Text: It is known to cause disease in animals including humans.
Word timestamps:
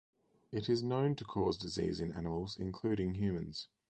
It 0.51 0.67
is 0.67 0.81
known 0.81 1.13
to 1.17 1.23
cause 1.23 1.59
disease 1.59 1.99
in 1.99 2.11
animals 2.13 2.57
including 2.59 3.13
humans. 3.13 3.67